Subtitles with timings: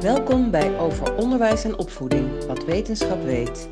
[0.00, 3.68] Welkom bij Over Onderwijs en Opvoeding, wat wetenschap weet.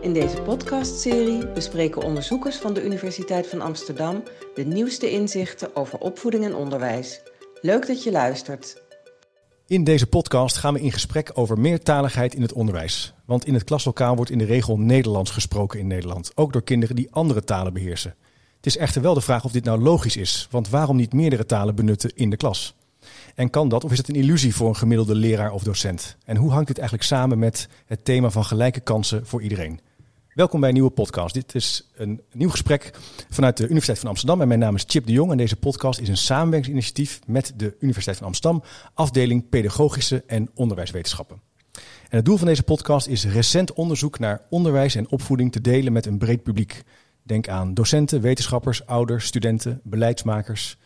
[0.00, 4.22] In deze podcastserie bespreken onderzoekers van de Universiteit van Amsterdam
[4.54, 7.20] de nieuwste inzichten over opvoeding en onderwijs.
[7.60, 8.82] Leuk dat je luistert.
[9.66, 13.14] In deze podcast gaan we in gesprek over meertaligheid in het onderwijs.
[13.24, 16.96] Want in het klaslokaal wordt in de regel Nederlands gesproken in Nederland, ook door kinderen
[16.96, 18.14] die andere talen beheersen.
[18.56, 21.46] Het is echter wel de vraag of dit nou logisch is, want waarom niet meerdere
[21.46, 22.74] talen benutten in de klas?
[23.34, 26.16] En kan dat, of is het een illusie voor een gemiddelde leraar of docent?
[26.24, 29.80] En hoe hangt dit eigenlijk samen met het thema van gelijke kansen voor iedereen?
[30.36, 31.34] Welkom bij een nieuwe podcast.
[31.34, 32.90] Dit is een nieuw gesprek
[33.30, 34.40] vanuit de Universiteit van Amsterdam.
[34.40, 35.30] En mijn naam is Chip de Jong.
[35.30, 38.62] En deze podcast is een samenwerkingsinitiatief met de Universiteit van Amsterdam,
[38.94, 41.40] afdeling Pedagogische en Onderwijswetenschappen.
[42.08, 45.92] En het doel van deze podcast is recent onderzoek naar onderwijs en opvoeding te delen
[45.92, 46.82] met een breed publiek.
[47.22, 50.78] Denk aan docenten, wetenschappers, ouders, studenten, beleidsmakers.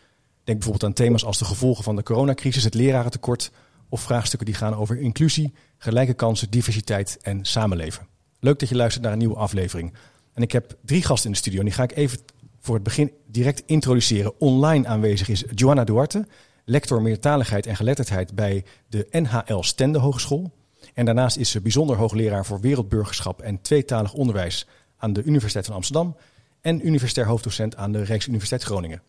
[0.43, 3.51] Denk bijvoorbeeld aan thema's als de gevolgen van de coronacrisis, het lerarentekort
[3.89, 8.07] of vraagstukken die gaan over inclusie, gelijke kansen, diversiteit en samenleven.
[8.39, 9.93] Leuk dat je luistert naar een nieuwe aflevering.
[10.33, 12.19] En ik heb drie gasten in de studio en die ga ik even
[12.59, 14.39] voor het begin direct introduceren.
[14.39, 16.27] Online aanwezig is Joanna Duarte,
[16.65, 20.51] lector meertaligheid en geletterdheid bij de NHL Stende Hogeschool.
[20.93, 24.67] En daarnaast is ze bijzonder hoogleraar voor wereldburgerschap en tweetalig onderwijs
[24.97, 26.15] aan de Universiteit van Amsterdam
[26.61, 29.01] en universitair hoofddocent aan de Rijksuniversiteit Groningen.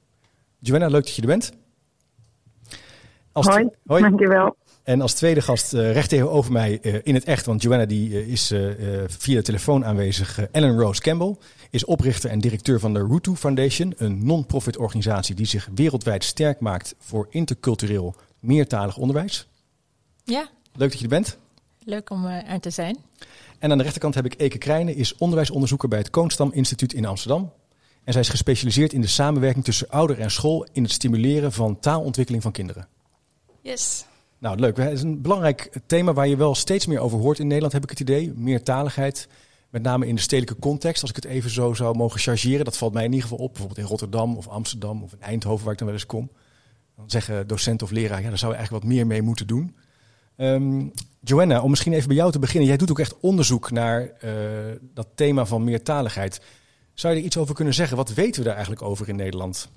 [0.65, 1.53] Joanna, leuk dat je er bent.
[3.33, 4.57] Als hoi, hoi, dankjewel.
[4.83, 8.09] En als tweede gast uh, recht tegenover mij uh, in het echt, want Joanna die,
[8.09, 8.47] uh, is
[9.07, 10.49] via de telefoon aanwezig.
[10.51, 11.37] Ellen Rose Campbell
[11.71, 16.61] is oprichter en directeur van de Rutu Foundation, een non-profit organisatie die zich wereldwijd sterk
[16.61, 19.47] maakt voor intercultureel meertalig onderwijs.
[20.25, 20.49] Ja.
[20.75, 21.39] Leuk dat je er bent.
[21.85, 22.99] Leuk om er te zijn.
[23.59, 27.05] En aan de rechterkant heb ik Eke Krijnen, is onderwijsonderzoeker bij het Koonstam Instituut in
[27.05, 27.53] Amsterdam.
[28.05, 31.81] En zij is gespecialiseerd in de samenwerking tussen ouder en school in het stimuleren van
[31.81, 32.89] taalontwikkeling van kinderen.
[33.61, 34.05] Yes.
[34.39, 34.77] Nou, leuk.
[34.77, 37.83] Het is een belangrijk thema waar je wel steeds meer over hoort in Nederland, heb
[37.83, 38.33] ik het idee.
[38.37, 39.29] Meertaligheid,
[39.71, 41.01] met name in de stedelijke context.
[41.01, 43.51] Als ik het even zo zou mogen chargeren, dat valt mij in ieder geval op.
[43.51, 46.31] Bijvoorbeeld in Rotterdam of Amsterdam of in Eindhoven, waar ik dan wel eens kom.
[46.97, 49.77] Dan zeggen docent of leraar, ja, daar zou je eigenlijk wat meer mee moeten doen.
[50.37, 52.69] Um, Joanna, om misschien even bij jou te beginnen.
[52.69, 54.31] Jij doet ook echt onderzoek naar uh,
[54.95, 56.41] dat thema van meertaligheid.
[56.95, 57.97] Zou je er iets over kunnen zeggen?
[57.97, 59.71] Wat weten we daar eigenlijk over in Nederland?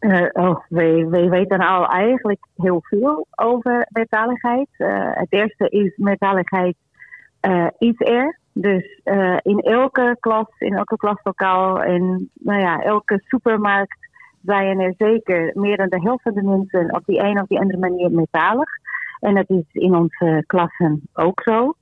[0.00, 4.68] Uh, oh, we, we weten al eigenlijk heel veel over meertaligheid.
[4.78, 6.76] Uh, het eerste is meertaligheid
[7.40, 8.38] uh, is er.
[8.52, 9.00] Dus
[9.42, 13.96] in elke klas, in elke klaslokaal, in nou ja, elke supermarkt
[14.42, 17.60] zijn er zeker meer dan de helft van de mensen op die een of die
[17.60, 18.68] andere manier meertalig.
[19.20, 21.74] En dat is in onze klassen ook zo.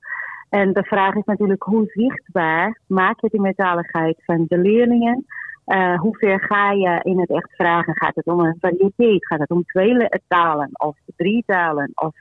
[0.59, 5.25] En de vraag is natuurlijk hoe zichtbaar maak je die meertaligheid van de leerlingen?
[5.65, 7.95] Uh, hoe ver ga je in het echt vragen?
[7.95, 9.25] Gaat het om een variëteit?
[9.25, 11.91] Gaat het om twee talen of drie talen?
[11.93, 12.15] Of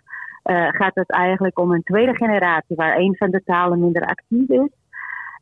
[0.44, 4.48] uh, gaat het eigenlijk om een tweede generatie waar een van de talen minder actief
[4.48, 4.70] is?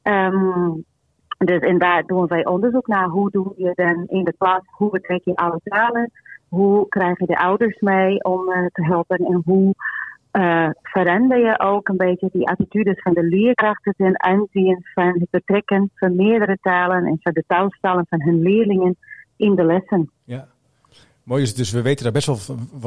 [0.02, 0.84] Um,
[1.38, 3.08] dus en daar doen wij onderzoek naar.
[3.08, 4.62] Hoe doe je dan in de klas?
[4.70, 6.10] Hoe betrek je alle talen?
[6.48, 9.16] Hoe krijg je de ouders mee om uh, te helpen?
[9.16, 9.74] En hoe
[10.32, 15.30] uh, verander je ook een beetje die attitudes van de leerkrachten ten aanzien van het
[15.30, 18.96] betrekken van meerdere talen en van de taalstalen van hun leerlingen
[19.36, 20.10] in de lessen.
[20.24, 20.48] Ja,
[21.22, 21.70] mooi is het dus.
[21.70, 22.38] We weten daar best wel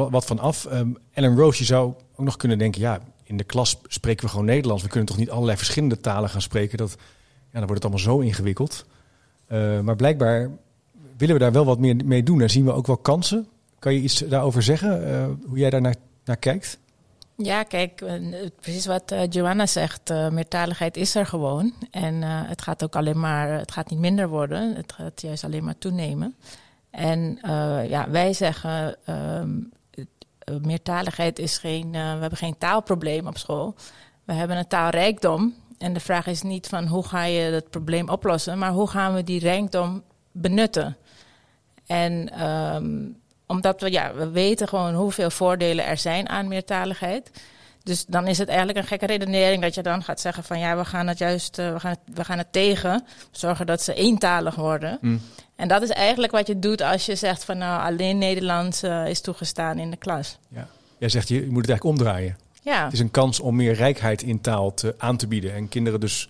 [0.09, 0.73] wat van af.
[0.73, 4.31] Um, Ellen Rose, je zou ook nog kunnen denken, ja, in de klas spreken we
[4.31, 4.83] gewoon Nederlands.
[4.83, 6.77] We kunnen toch niet allerlei verschillende talen gaan spreken.
[6.77, 6.95] Dat,
[7.51, 8.85] ja, dan wordt het allemaal zo ingewikkeld.
[9.49, 10.49] Uh, maar blijkbaar
[11.17, 12.41] willen we daar wel wat meer mee doen.
[12.41, 13.47] En zien we ook wel kansen.
[13.79, 16.79] Kan je iets daarover zeggen, uh, hoe jij daar naar, naar kijkt?
[17.37, 18.03] Ja, kijk,
[18.61, 21.73] precies wat uh, Joanna zegt, uh, meertaligheid is er gewoon.
[21.91, 25.63] En het gaat ook alleen maar, het gaat niet minder worden, het gaat juist alleen
[25.63, 26.35] maar toenemen.
[26.89, 27.39] En
[27.87, 28.97] ja, wij zeggen,
[30.61, 33.75] meertaligheid is geen, we hebben geen taalprobleem op school.
[34.23, 35.53] We hebben een taalrijkdom.
[35.77, 39.13] En de vraag is niet van hoe ga je dat probleem oplossen, maar hoe gaan
[39.13, 40.97] we die rijkdom benutten?
[41.85, 43.21] En um,
[43.53, 47.31] omdat we, ja, we weten gewoon hoeveel voordelen er zijn aan meertaligheid.
[47.83, 50.77] Dus dan is het eigenlijk een gekke redenering dat je dan gaat zeggen van ja,
[50.77, 53.93] we gaan het juist, uh, we, gaan het, we gaan het tegen, zorgen dat ze
[53.93, 54.97] eentalig worden.
[55.01, 55.21] Mm.
[55.55, 59.07] En dat is eigenlijk wat je doet als je zegt van nou, alleen Nederlands uh,
[59.07, 60.37] is toegestaan in de klas.
[60.47, 60.67] Ja.
[60.97, 62.37] Jij zegt je, je moet het eigenlijk omdraaien.
[62.61, 62.83] Ja.
[62.83, 65.99] Het is een kans om meer rijkheid in taal te, aan te bieden en kinderen
[65.99, 66.29] dus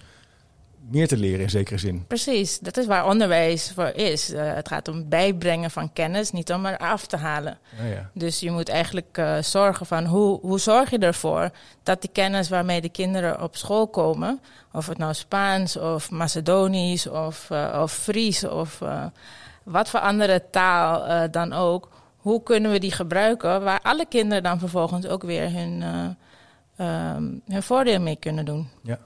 [0.89, 2.07] meer te leren in zekere zin.
[2.07, 4.33] Precies, dat is waar onderwijs voor is.
[4.33, 7.57] Uh, het gaat om bijbrengen van kennis, niet om er af te halen.
[7.77, 8.09] Ja, ja.
[8.13, 11.49] Dus je moet eigenlijk uh, zorgen van hoe, hoe zorg je ervoor
[11.83, 14.41] dat die kennis waarmee de kinderen op school komen,
[14.71, 18.81] of het nou Spaans of Macedonisch of, uh, of Fries of
[19.63, 24.59] wat voor andere taal dan ook, hoe kunnen we die gebruiken waar alle kinderen dan
[24.59, 25.83] vervolgens ook weer hun,
[26.79, 27.15] uh,
[27.47, 28.69] hun voordeel mee kunnen doen.
[28.81, 28.99] Ja.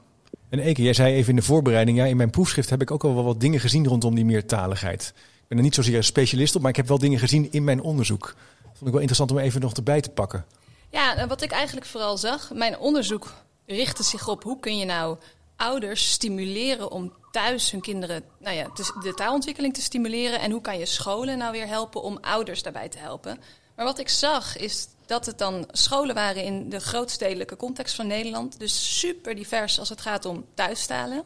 [0.50, 3.04] En Eke, jij zei even in de voorbereiding, ja, in mijn proefschrift heb ik ook
[3.04, 5.14] al wel wat dingen gezien rondom die meertaligheid.
[5.16, 7.64] Ik ben er niet zozeer een specialist op, maar ik heb wel dingen gezien in
[7.64, 8.26] mijn onderzoek.
[8.62, 10.46] Dat vond ik wel interessant om even nog erbij te pakken.
[10.90, 13.34] Ja, wat ik eigenlijk vooral zag, mijn onderzoek
[13.66, 15.18] richtte zich op hoe kun je nou
[15.56, 18.68] ouders stimuleren om thuis hun kinderen nou ja,
[19.02, 20.40] de taalontwikkeling te stimuleren.
[20.40, 23.40] En hoe kan je scholen nou weer helpen om ouders daarbij te helpen.
[23.78, 28.08] Maar wat ik zag is dat het dan scholen waren in de grootstedelijke context van
[28.08, 28.60] Nederland.
[28.60, 31.24] Dus super divers als het gaat om thuistalen.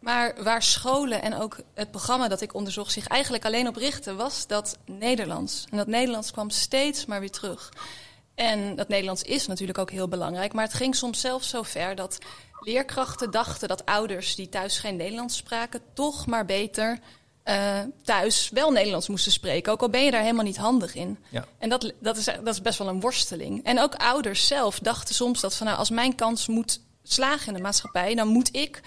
[0.00, 4.16] Maar waar scholen en ook het programma dat ik onderzocht zich eigenlijk alleen op richten,
[4.16, 5.64] was dat Nederlands.
[5.70, 7.72] En dat Nederlands kwam steeds maar weer terug.
[8.34, 10.52] En dat Nederlands is natuurlijk ook heel belangrijk.
[10.52, 12.18] Maar het ging soms zelfs zo ver dat
[12.60, 16.98] leerkrachten dachten dat ouders die thuis geen Nederlands spraken, toch maar beter
[17.48, 19.72] uh, thuis wel Nederlands moesten spreken.
[19.72, 21.18] Ook al ben je daar helemaal niet handig in.
[21.28, 21.44] Ja.
[21.58, 23.64] En dat, dat, is, dat is best wel een worsteling.
[23.64, 27.54] En ook ouders zelf dachten soms dat van nou, als mijn kans moet slagen in
[27.54, 28.80] de maatschappij, dan moet ik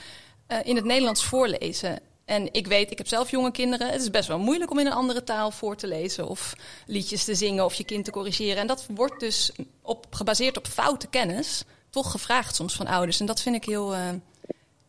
[0.48, 2.00] uh, in het Nederlands voorlezen.
[2.26, 3.90] En ik weet, ik heb zelf jonge kinderen.
[3.90, 6.54] Het is best wel moeilijk om in een andere taal voor te lezen of
[6.86, 8.58] liedjes te zingen of je kind te corrigeren.
[8.58, 9.52] En dat wordt dus
[9.82, 13.20] op, gebaseerd op foute kennis toch gevraagd soms van ouders.
[13.20, 14.10] En dat vind ik heel uh,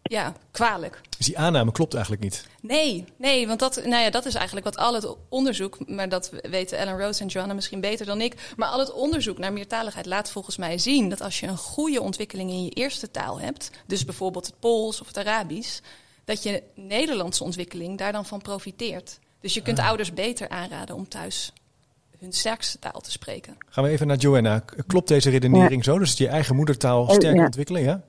[0.02, 1.00] ja, kwalijk.
[1.16, 2.46] Dus die aanname klopt eigenlijk niet?
[2.60, 6.30] Nee, nee, want dat, nou ja, dat is eigenlijk wat al het onderzoek, maar dat
[6.42, 10.06] weten Ellen Rose en Joanna misschien beter dan ik, maar al het onderzoek naar meertaligheid
[10.06, 13.70] laat volgens mij zien dat als je een goede ontwikkeling in je eerste taal hebt,
[13.86, 15.80] dus bijvoorbeeld het Pools of het Arabisch,
[16.24, 19.18] dat je Nederlandse ontwikkeling daar dan van profiteert.
[19.40, 19.86] Dus je kunt ah.
[19.86, 21.52] ouders beter aanraden om thuis
[22.20, 23.56] hun sterkste taal te spreken.
[23.68, 24.64] Gaan we even naar Joanna.
[24.86, 25.98] Klopt deze redenering zo?
[25.98, 28.02] Dus dat je eigen moedertaal oh, sterker ontwikkelen, ja?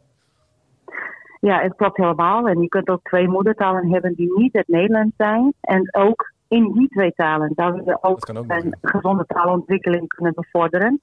[1.42, 2.48] Ja, het klopt helemaal.
[2.48, 5.54] En je kunt ook twee moedertalen hebben die niet het Nederlands zijn.
[5.62, 11.02] En ook in die twee talen zou je ook, ook een gezonde taalontwikkeling kunnen bevorderen.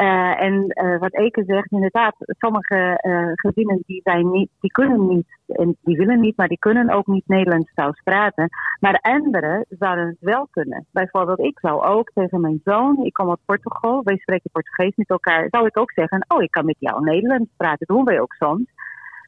[0.00, 0.54] Uh, en
[0.84, 5.76] uh, wat Eke zegt, inderdaad, sommige uh, gezinnen die, zijn niet, die kunnen niet, en
[5.82, 8.48] die willen niet, maar die kunnen ook niet Nederlands thuis praten.
[8.80, 10.86] Maar anderen zouden het wel kunnen.
[10.90, 15.08] Bijvoorbeeld, ik zou ook tegen mijn zoon, ik kom uit Portugal, wij spreken Portugees met
[15.08, 18.20] elkaar, zou ik ook zeggen, oh, ik kan met jou Nederlands praten, dat doen wij
[18.20, 18.64] ook soms.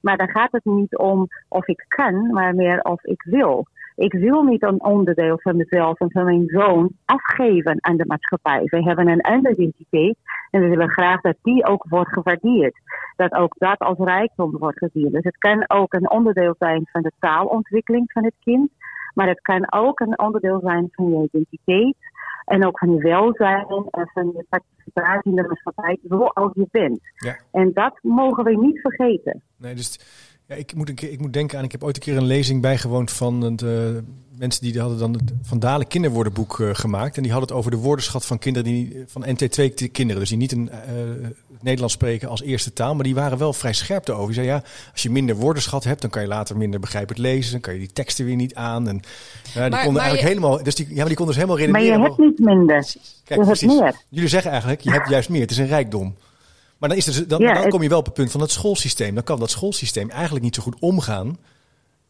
[0.05, 3.67] Maar dan gaat het niet om of ik kan, maar meer of ik wil.
[3.97, 8.63] Ik wil niet een onderdeel van mezelf en van mijn zoon afgeven aan de maatschappij.
[8.65, 10.17] We hebben een andere identiteit
[10.51, 12.75] en we willen graag dat die ook wordt gewaardeerd.
[13.17, 15.11] Dat ook dat als rijkdom wordt gezien.
[15.11, 18.71] Dus het kan ook een onderdeel zijn van de taalontwikkeling van het kind.
[19.15, 21.97] Maar het kan ook een onderdeel zijn van je identiteit.
[22.45, 27.01] En ook van je welzijn en van je participatie in de maatschappij zoals je bent.
[27.17, 27.37] Ja.
[27.53, 29.43] En dat mogen we niet vergeten.
[29.57, 29.99] Nee, dus
[30.49, 33.11] ja, ik, moet ik moet denken aan, ik heb ooit een keer een lezing bijgewoond
[33.11, 34.03] van de
[34.39, 37.17] mensen die hadden dan het Van Dalen kinderwoordenboek uh, gemaakt.
[37.17, 40.21] En die hadden het over de woordenschat van kinderen die van NT2 kinderen.
[40.21, 41.29] Dus die niet een uh,
[41.61, 42.95] Nederlands spreken als eerste taal.
[42.95, 44.27] Maar die waren wel vrij scherp erover.
[44.27, 44.63] Die zei ja,
[44.93, 47.53] als je minder woordenschat hebt, dan kan je later minder begrijpelijk lezen.
[47.53, 48.89] Dan kan je die teksten weer niet aan.
[48.89, 49.01] En
[49.55, 50.63] ja, die konden eigenlijk helemaal.
[50.63, 52.01] Dus die, ja, maar die konden dus helemaal redeneren.
[52.01, 52.95] Maar je hebt niet minder.
[53.25, 53.95] Kijk, je hebt meer.
[54.09, 55.41] Jullie zeggen eigenlijk, je hebt juist meer.
[55.41, 56.15] Het is een rijkdom.
[56.85, 59.15] Maar dan, is er, dan, dan kom je wel op het punt van het schoolsysteem.
[59.15, 61.37] Dan kan dat schoolsysteem eigenlijk niet zo goed omgaan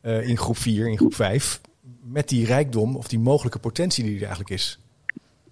[0.03, 1.61] uh, in groep 4, in groep 5,
[2.03, 4.81] met die rijkdom of die mogelijke potentie die er eigenlijk is.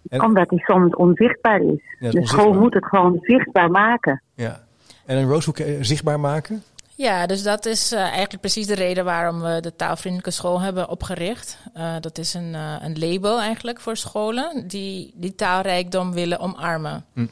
[0.09, 2.11] En, Omdat die soms onzichtbaar is.
[2.11, 4.23] de school moet het gewoon zichtbaar maken.
[4.35, 4.65] Ja.
[5.06, 6.63] En een rooshoek eh, zichtbaar maken?
[6.94, 10.89] Ja, dus dat is uh, eigenlijk precies de reden waarom we de taalvriendelijke school hebben
[10.89, 11.58] opgericht.
[11.77, 17.05] Uh, dat is een, uh, een label eigenlijk voor scholen die die taalrijkdom willen omarmen.
[17.13, 17.27] Hm.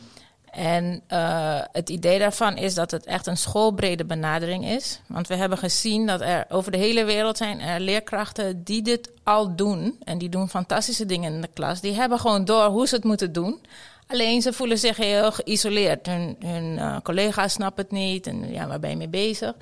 [0.51, 5.01] En uh, het idee daarvan is dat het echt een schoolbrede benadering is.
[5.07, 9.11] Want we hebben gezien dat er over de hele wereld zijn er leerkrachten die dit
[9.25, 9.97] al doen.
[10.05, 11.81] En die doen fantastische dingen in de klas.
[11.81, 13.61] Die hebben gewoon door hoe ze het moeten doen.
[14.07, 16.07] Alleen ze voelen zich heel geïsoleerd.
[16.07, 18.27] Hun, hun uh, collega's snappen het niet.
[18.27, 19.55] En ja, waar ben je mee bezig?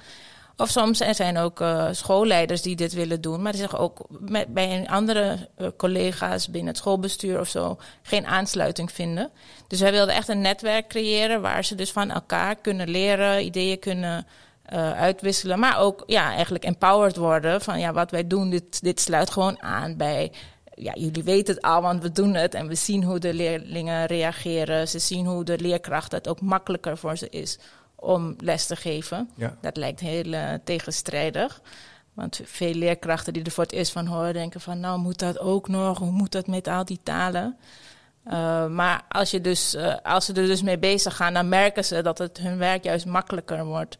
[0.60, 4.06] Of soms er zijn ook uh, schoolleiders die dit willen doen, maar die zich ook
[4.48, 9.30] bij andere uh, collega's binnen het schoolbestuur of zo geen aansluiting vinden.
[9.66, 13.78] Dus wij wilden echt een netwerk creëren waar ze dus van elkaar kunnen leren, ideeën
[13.78, 14.26] kunnen
[14.72, 19.00] uh, uitwisselen, maar ook ja, eigenlijk empowered worden van ja, wat wij doen, dit, dit
[19.00, 20.32] sluit gewoon aan bij
[20.74, 24.06] ja, jullie weten het al, want we doen het en we zien hoe de leerlingen
[24.06, 24.88] reageren.
[24.88, 27.58] Ze zien hoe de leerkracht het ook makkelijker voor ze is
[28.00, 29.30] om les te geven.
[29.34, 29.56] Ja.
[29.60, 31.60] Dat lijkt heel uh, tegenstrijdig.
[32.14, 35.38] Want veel leerkrachten die er voor het eerst van horen, denken van nou moet dat
[35.38, 37.56] ook nog, hoe moet dat met al die talen?
[38.26, 41.84] Uh, maar als, je dus, uh, als ze er dus mee bezig gaan, dan merken
[41.84, 43.98] ze dat het hun werk juist makkelijker wordt.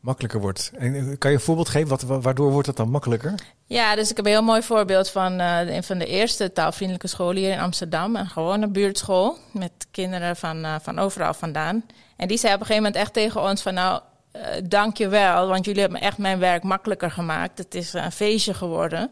[0.00, 0.72] makkelijker wordt.
[0.78, 1.88] En eh, kan je een voorbeeld geven?
[1.88, 3.34] Wat, waardoor wordt het dan makkelijker?
[3.72, 7.06] Ja, dus ik heb een heel mooi voorbeeld van uh, een van de eerste taalvriendelijke
[7.06, 8.16] scholen hier in Amsterdam.
[8.16, 11.84] Een gewone buurtschool met kinderen van, uh, van overal vandaan.
[12.16, 14.00] En die zei op een gegeven moment echt tegen ons van nou,
[14.32, 17.58] uh, dank je wel, want jullie hebben echt mijn werk makkelijker gemaakt.
[17.58, 19.10] Het is een feestje geworden.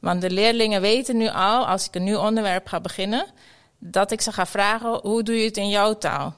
[0.00, 3.26] Want de leerlingen weten nu al, als ik een nieuw onderwerp ga beginnen,
[3.78, 6.34] dat ik ze ga vragen, hoe doe je het in jouw taal?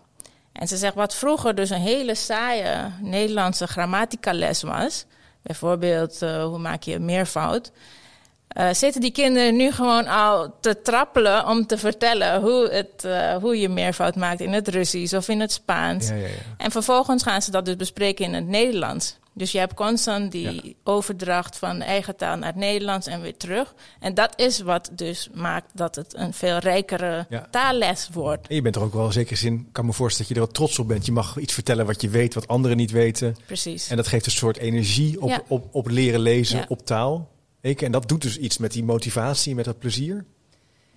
[0.52, 5.06] En ze zegt, wat vroeger dus een hele saaie Nederlandse grammatica-les was,
[5.48, 7.70] bijvoorbeeld uh, hoe maak je meervoud,
[8.56, 13.36] uh, zitten die kinderen nu gewoon al te trappelen om te vertellen hoe, het, uh,
[13.36, 16.08] hoe je meervoud maakt in het Russisch of in het Spaans.
[16.08, 16.32] Ja, ja, ja.
[16.56, 19.16] En vervolgens gaan ze dat dus bespreken in het Nederlands.
[19.38, 23.74] Dus je hebt constant die overdracht van eigen taal naar het Nederlands en weer terug.
[24.00, 28.48] En dat is wat dus maakt dat het een veel rijkere taalles wordt.
[28.48, 30.66] En je bent er ook wel zeker zin, kan me voorstellen dat je er wel
[30.66, 31.06] trots op bent.
[31.06, 33.36] Je mag iets vertellen wat je weet, wat anderen niet weten.
[33.46, 33.88] Precies.
[33.88, 37.30] En dat geeft een soort energie op, op, op leren lezen, op taal.
[37.60, 40.14] Ik, en dat doet dus iets met die motivatie, met dat plezier.
[40.14, 40.24] Zou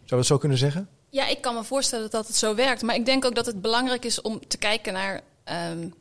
[0.06, 0.90] je het zo kunnen zeggen?
[1.10, 2.82] Ja, ik kan me voorstellen dat het zo werkt.
[2.82, 5.22] Maar ik denk ook dat het belangrijk is om te kijken naar.
[5.72, 5.94] Um,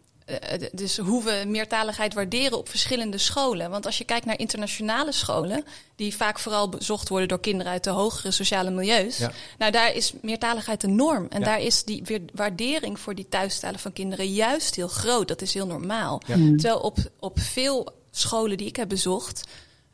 [0.73, 3.71] dus hoe we meertaligheid waarderen op verschillende scholen.
[3.71, 5.65] Want als je kijkt naar internationale scholen,
[5.97, 9.19] die vaak vooral bezocht worden door kinderen uit de hogere sociale milieus.
[9.19, 9.33] Ja.
[9.59, 11.27] Nou, daar is meertaligheid de norm.
[11.29, 11.45] En Ja.
[11.47, 15.29] daar is die weer waardering voor die thuistalen van kinderen juist heel groot.
[15.29, 16.23] Dat is heel normaal.
[16.27, 16.35] Ja.
[16.35, 19.43] Terwijl op, op veel scholen die ik heb bezocht.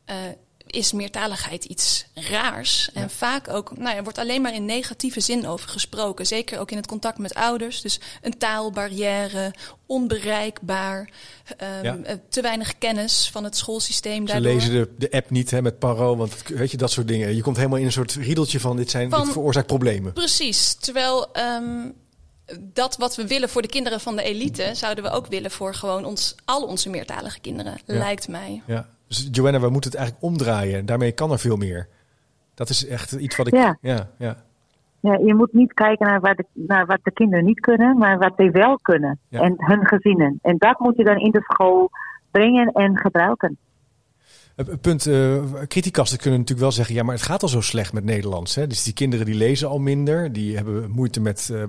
[0.05, 0.17] eh,
[0.67, 2.91] is meertaligheid iets raars.
[2.95, 3.09] En Ja.
[3.09, 6.27] vaak ook, nou ja, er wordt alleen maar in negatieve zin over gesproken.
[6.27, 7.81] Zeker ook in het contact met ouders.
[7.81, 9.55] Dus een taalbarrière,
[9.87, 11.11] onbereikbaar,
[11.57, 11.97] ehm, Ja.
[12.03, 14.27] eh, te weinig kennis van het schoolsysteem.
[14.27, 14.53] Ze daardoor.
[14.53, 17.35] lezen de, de app niet hè, met Paro, want weet je, dat soort dingen.
[17.37, 20.13] Je komt helemaal in een soort riedeltje van dit, zijn, Van- dit veroorzaakt problemen.
[20.13, 20.75] Precies.
[20.75, 21.89] Terwijl ehm,
[22.61, 25.75] dat wat we willen voor de kinderen van de elite, zouden we ook willen voor
[25.75, 27.95] gewoon ons, al onze meertalige kinderen, Ja.
[27.99, 28.63] lijkt mij.
[28.67, 28.89] Ja.
[29.09, 30.87] Dus Joanna, we moeten het eigenlijk omdraaien.
[30.87, 31.89] Daarmee kan er veel meer.
[32.55, 33.55] Dat is echt iets wat ik...
[33.55, 33.79] Ja.
[33.81, 34.37] ja, ja.
[35.01, 38.19] Ja, je moet niet kijken naar, waar de, naar wat de kinderen niet kunnen, maar
[38.19, 39.19] wat die wel kunnen.
[39.29, 39.41] Ja.
[39.41, 40.39] En hun gezinnen.
[40.43, 41.91] En dat moet je dan in de school
[42.31, 43.59] brengen en gebruiken.
[44.81, 45.03] Punt,
[45.69, 46.95] criticasten kunnen natuurlijk wel zeggen...
[46.95, 48.55] ja, maar het gaat al zo slecht met Nederlands.
[48.55, 48.67] Hè?
[48.67, 50.33] Dus die kinderen die lezen al minder.
[50.33, 51.63] Die hebben moeite met eh,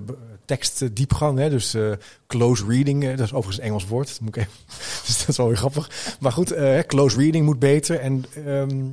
[0.48, 1.38] tekstdiepgang.
[1.38, 1.50] Hè?
[1.50, 1.92] Dus eh,
[2.26, 4.08] close reading, eh, dat is overigens Engels woord.
[4.08, 4.52] Dat, moet ik even,
[5.06, 6.16] dus dat is wel weer grappig.
[6.20, 8.00] Maar goed, eh, close reading moet beter.
[8.00, 8.84] En ehm,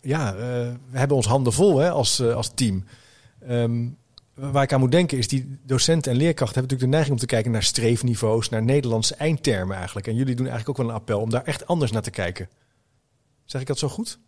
[0.00, 0.34] ja,
[0.90, 2.84] we hebben ons handen vol hè, als, als team.
[3.46, 3.88] Ehm,
[4.34, 7.20] waar ik aan moet denken is, die docenten en leerkrachten hebben natuurlijk de neiging om
[7.20, 10.06] te kijken naar streefniveaus, naar Nederlandse eindtermen eigenlijk.
[10.06, 12.48] En jullie doen eigenlijk ook wel een appel om daar echt anders naar te kijken.
[13.44, 14.18] Zeg ik dat zo goed?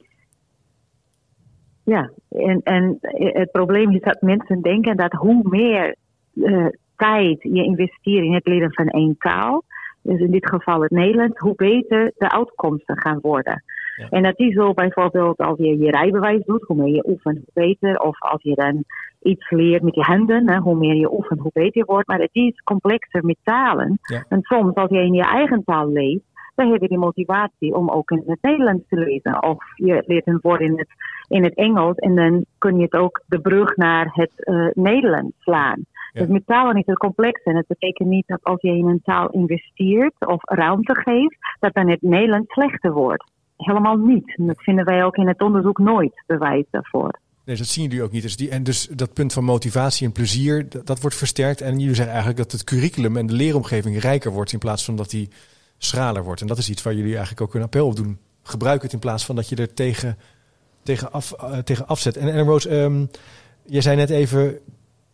[1.82, 5.96] Ja, en, en het probleem is dat mensen denken dat hoe meer
[6.42, 6.66] eh,
[6.96, 9.64] tijd je investeert in het leren van één taal,
[10.02, 13.62] dus in dit geval het Nederlands, hoe beter de uitkomsten gaan worden.
[13.96, 14.08] Ja.
[14.08, 17.64] En dat is zo bijvoorbeeld als je je rijbewijs doet, hoe meer je oefent, hoe
[17.64, 17.98] beter.
[17.98, 18.84] Of als je dan
[19.22, 22.08] iets leert met je handen, hè, hoe meer je oefent, hoe beter je wordt.
[22.08, 23.98] Maar het is complexer met talen.
[24.02, 24.24] Ja.
[24.28, 27.90] En soms als je in je eigen taal leest, dan heb je die motivatie om
[27.90, 29.42] ook in het Nederlands te lezen.
[29.42, 30.88] Of je leert een woord in het,
[31.28, 35.36] in het Engels en dan kun je het ook de brug naar het eh, Nederlands
[35.38, 35.84] slaan.
[36.18, 39.02] Dus met talen is het complex en het betekent niet dat als je in een
[39.02, 43.24] taal investeert of ruimte geeft, dat dan het Nederlands slechter wordt.
[43.56, 44.36] Helemaal niet.
[44.36, 47.18] En dat vinden wij ook in het onderzoek nooit bewijs daarvoor.
[47.48, 48.22] Nee, dat zien jullie ook niet.
[48.22, 51.60] Dus die, en dus dat punt van motivatie en plezier, dat, dat wordt versterkt.
[51.60, 54.96] En jullie zeggen eigenlijk dat het curriculum en de leeromgeving rijker wordt in plaats van
[54.96, 55.28] dat die
[55.78, 56.40] schraler wordt.
[56.40, 58.18] En dat is iets waar jullie eigenlijk ook een appel op doen.
[58.42, 60.18] Gebruik het in plaats van dat je er tegen,
[60.82, 62.16] tegen, af, eh, tegen afzet.
[62.16, 63.04] En, en Roos, ehm,
[63.64, 64.58] jij zei net even,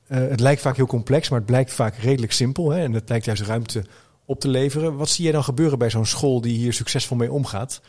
[0.08, 2.70] het lijkt vaak heel complex, maar het blijkt vaak redelijk simpel.
[2.70, 2.82] Hè?
[2.82, 3.84] En het lijkt juist ruimte
[4.24, 4.96] op te leveren.
[4.96, 7.80] Wat zie jij dan gebeuren bij zo'n school die hier succesvol mee omgaat?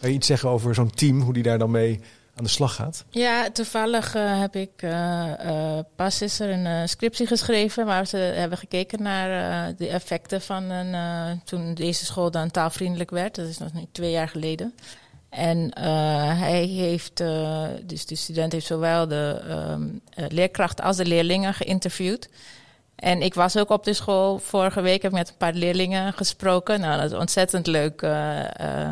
[0.00, 2.00] Kan je iets zeggen over zo'n team, hoe die daar dan mee
[2.34, 3.04] aan de slag gaat?
[3.10, 8.06] Ja, toevallig eh, heb ik eh, eh, pas is er een eh, scriptie geschreven waar
[8.06, 9.30] ze hebben gekeken naar
[9.68, 13.34] eh, de effecten van een, eh, toen deze school dan taalvriendelijk werd.
[13.34, 14.74] Dat is nog niet twee jaar geleden.
[15.36, 21.04] En eh, hij heeft, eh, dus de student heeft zowel de eh, leerkrachten als de
[21.04, 22.28] leerlingen geïnterviewd.
[22.94, 26.80] En ik was ook op de school vorige week, heb met een paar leerlingen gesproken.
[26.80, 28.02] Nou, dat is ontzettend leuk.
[28.02, 28.90] eh,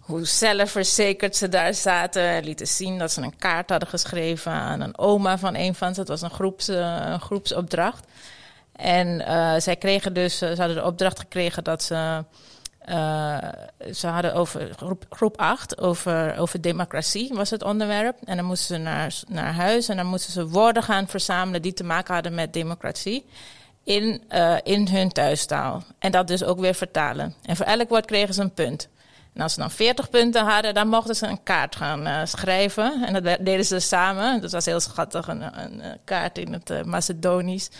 [0.00, 2.44] hoe zelfverzekerd ze daar zaten.
[2.44, 6.00] Lieten zien dat ze een kaart hadden geschreven aan een oma van een van ze.
[6.00, 8.06] Het was een, groeps, een groepsopdracht.
[8.72, 9.20] En
[9.62, 12.24] zij kregen dus, ze hadden de opdracht gekregen dat ze.
[12.84, 13.38] Eh,
[13.92, 18.16] ze hadden over groep, groep 8 over, over democratie was het onderwerp.
[18.24, 21.72] En dan moesten ze naar, naar huis en dan moesten ze woorden gaan verzamelen die
[21.72, 23.26] te maken hadden met democratie.
[23.84, 25.82] in, uh, in hun thuistaal.
[25.98, 27.34] En dat dus ook weer vertalen.
[27.42, 28.88] En voor elk woord kregen ze een punt.
[29.34, 33.04] En als ze dan 40 punten hadden, dan mochten ze een kaart gaan uh, schrijven.
[33.06, 34.40] En dat deden ze samen.
[34.40, 37.70] Dat was heel schattig, een, een, kaart in het Macedonisch.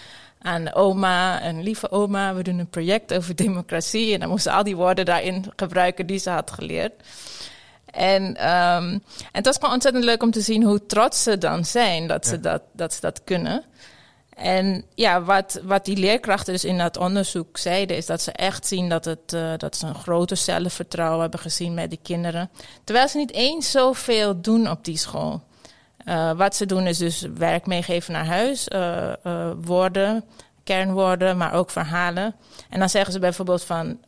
[0.46, 4.14] Aan oma, een lieve oma, we doen een project over democratie.
[4.14, 6.92] En dan moesten ze al die woorden daarin gebruiken die ze had geleerd.
[7.86, 11.64] En, um, en het was gewoon ontzettend leuk om te zien hoe trots ze dan
[11.64, 13.64] zijn dat, ze, dat, dat ze dat kunnen.
[14.36, 18.66] En ja, wat, wat die leerkrachten dus in dat onderzoek zeiden, is dat ze echt
[18.66, 22.50] zien dat, het, uh, dat ze een groter zelfvertrouwen hebben gezien met die kinderen.
[22.84, 25.42] Terwijl ze niet eens zoveel doen op die school.
[26.04, 29.12] Uh, wat ze doen is dus werk meegeven naar huis, uh,
[29.62, 30.24] woorden,
[30.64, 32.34] kernwoorden, maar ook verhalen.
[32.70, 33.98] En dan zeggen ze bijvoorbeeld van,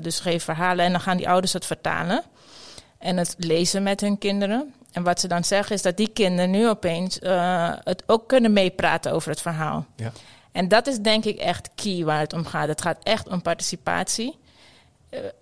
[0.00, 2.22] dus geef verhalen en dan gaan die ouders het vertalen
[2.98, 4.74] en het lezen met hun kinderen.
[4.92, 7.18] En wat ze dan zeggen is dat die kinderen nu opeens
[7.84, 9.86] het ook kunnen meepraten over het verhaal.
[9.96, 10.12] Ja.
[10.52, 12.68] En dat is denk ik echt key waar het om gaat.
[12.68, 14.38] Het gaat echt om participatie.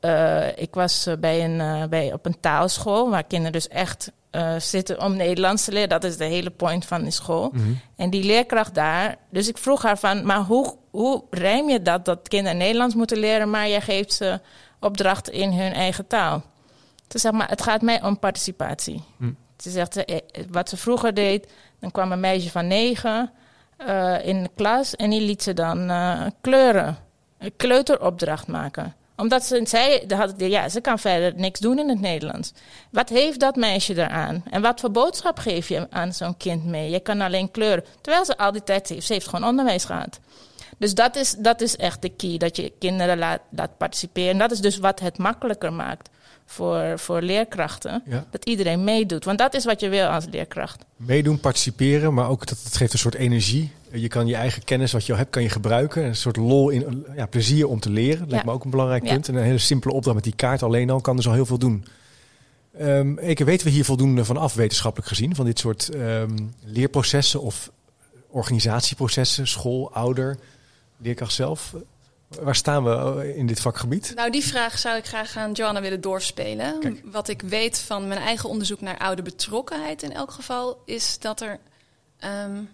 [0.01, 4.13] Uh, ik was bij een, bij, op een taalschool waar kinderen dus echt
[4.59, 5.89] zitten om Nederlands te leren.
[5.89, 7.51] Dat is de hele point van die school.
[7.53, 7.81] Mm -hmm.
[7.97, 9.17] En die leerkracht daar.
[9.31, 13.19] Dus ik vroeg haar van, maar hoe, hoe rijm je dat dat kinderen Nederlands moeten
[13.19, 14.41] leren, maar jij geeft ze
[14.81, 16.43] opdrachten in hun eigen taal?
[17.09, 19.03] Ze zegt maar, het gaat mij om participatie.
[19.19, 19.33] Hm.
[19.59, 20.19] Ze zegt, eh,
[20.51, 23.31] wat ze vroeger deed, dan kwam een meisje van negen
[23.79, 26.97] uh, in de klas en die liet ze dan uh, kleuren,
[27.39, 28.95] een kleuteropdracht maken.
[29.17, 30.05] Omdat ze zei,
[30.37, 32.53] ja, ze kan verder niks doen in het Nederlands.
[32.91, 34.43] Wat heeft dat meisje eraan?
[34.51, 36.91] En wat voor boodschap geef je aan zo'n kind mee?
[36.91, 37.85] Je kan alleen kleuren.
[38.01, 40.21] Terwijl ze al die tijd heeft, ze heeft gewoon onderwijs gehad.
[40.79, 44.31] Dus dat is, dat is echt de key, dat je kinderen laat, laat participeren.
[44.31, 46.09] En dat is dus wat het makkelijker maakt
[46.47, 48.03] voor, voor leerkrachten.
[48.31, 49.25] Dat iedereen meedoet.
[49.25, 50.85] Want dat is wat je wil als leerkracht.
[50.97, 53.73] Meedoen, participeren, maar ook dat het geeft een soort energie.
[53.95, 56.05] Je kan je eigen kennis wat je al hebt, kan je gebruiken.
[56.05, 58.19] Een soort lol in ja, plezier om te leren.
[58.19, 59.29] Dat lijkt me ook een belangrijk punt.
[59.29, 61.59] En een hele simpele opdracht met die kaart alleen al kan dus al heel veel
[61.59, 61.85] doen.
[62.81, 67.41] Um, Eke, weten we hier voldoende van af, wetenschappelijk gezien, van dit soort um, leerprocessen
[67.41, 67.71] of
[68.29, 70.39] organisatieprocessen, school, ouder,
[70.97, 71.75] leerkracht zelf?
[72.41, 74.13] Waar staan we eh, in dit vakgebied?
[74.15, 76.99] Nou, die vraag zou ik graag aan Joanna willen doorspelen.
[77.05, 81.41] Wat ik weet van mijn eigen onderzoek naar oude betrokkenheid in elk geval, is dat
[81.41, 81.59] er
[82.25, 82.69] um, dat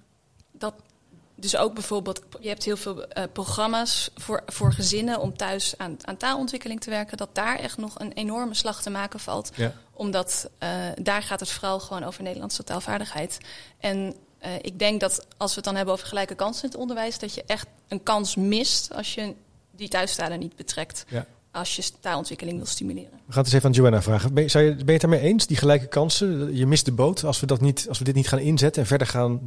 [1.40, 5.96] dus ook bijvoorbeeld, je hebt heel veel uh, programma's voor, voor gezinnen om thuis aan,
[6.04, 9.50] aan taalontwikkeling te werken, dat daar echt nog een enorme slag te maken valt.
[9.54, 9.72] Ja.
[9.92, 10.68] Omdat uh,
[11.02, 13.38] daar gaat het vooral gewoon over Nederlandse taalvaardigheid.
[13.78, 16.78] En uh, ik denk dat als we het dan hebben over gelijke kansen in het
[16.78, 19.34] onderwijs, dat je echt een kans mist als je
[19.70, 21.04] die thuistalen niet betrekt.
[21.08, 21.26] Ja.
[21.52, 23.10] Als je taalontwikkeling wil stimuleren.
[23.10, 24.34] We gaan het eens even aan Joanna vragen.
[24.34, 26.56] Ben je, je, ben je het daarmee eens, die gelijke kansen?
[26.56, 28.88] Je mist de boot als we, dat niet, als we dit niet gaan inzetten en
[28.88, 29.40] verder gaan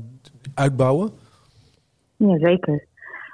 [0.53, 1.13] uitbouwen?
[2.17, 2.85] Ja, zeker.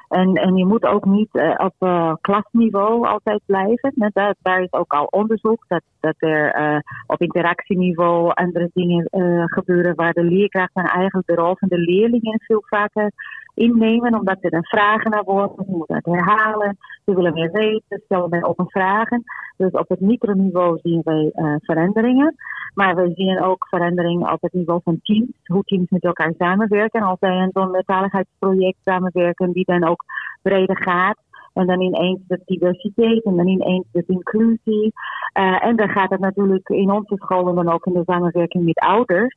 [0.09, 3.91] En, en je moet ook niet uh, op uh, klasniveau altijd blijven.
[3.95, 9.07] Net, daar, is ook al onderzoek dat, dat er op interactieniveau andere dingen
[9.45, 13.11] gebeuren waar de leerkrachten eigenlijk de rol van de leerlingen veel vaker
[13.60, 18.02] innemen, omdat er dan vragen naar worden, ze moeten het herhalen, ze willen meer weten,
[18.06, 19.24] stellen wij open vragen.
[19.58, 22.36] Dus op het microniveau zien wij uh, veranderingen.
[22.74, 27.02] Maar we zien ook veranderingen op het niveau van teams, hoe teams met elkaar samenwerken.
[27.02, 30.04] Als wij een zo'n metaligheidsproject samenwerken, die dan ook
[30.41, 31.17] breder gaat.
[31.54, 34.93] En dan ineens de diversiteit en dan ineens de inclusie.
[35.39, 38.80] Uh, en dan gaat het natuurlijk in onze scholen dan ook in de samenwerking met
[38.80, 39.36] ouders.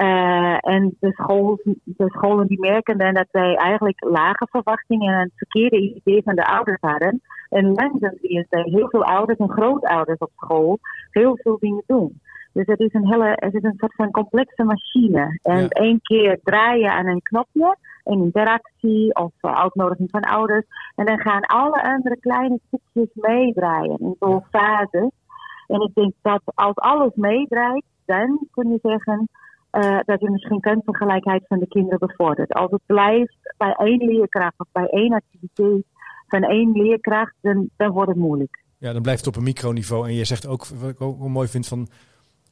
[0.00, 5.20] Uh, en de, school, de scholen die merken dan dat wij eigenlijk lage verwachtingen en
[5.20, 7.20] een verkeerde idee van de ouders hadden.
[7.48, 10.78] En langzaam zie je dat heel veel ouders en grootouders op school
[11.10, 12.20] heel veel dingen doen.
[12.52, 15.38] Dus het is een hele, het is een soort van complexe machine.
[15.42, 15.68] En ja.
[15.68, 20.66] één keer draaien aan een knopje, een interactie of uh, uitnodiging van ouders.
[20.94, 25.10] En dan gaan alle andere kleine stukjes meedraaien in zo'n fase.
[25.66, 29.28] En ik denk dat als alles meedraait, dan kun je zeggen
[29.78, 32.52] uh, dat je misschien kansengelijkheid van de kinderen bevordert.
[32.52, 35.84] Als het blijft bij één leerkracht of bij één activiteit
[36.26, 38.62] van één leerkracht, dan, dan wordt het moeilijk.
[38.78, 40.08] Ja, dan blijft het op een microniveau.
[40.08, 41.88] En je zegt ook, wat ik ook mooi vind, van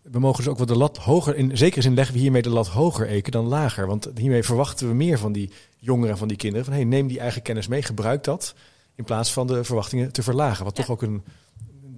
[0.03, 2.51] we mogen dus ook wel de lat hoger, in zekere zin leggen we hiermee de
[2.51, 3.87] lat hoger eken dan lager.
[3.87, 6.65] Want hiermee verwachten we meer van die jongeren, van die kinderen.
[6.65, 8.55] Van hey, neem die eigen kennis mee, gebruik dat.
[8.95, 10.65] In plaats van de verwachtingen te verlagen.
[10.65, 10.83] Wat ja.
[10.83, 11.23] toch ook een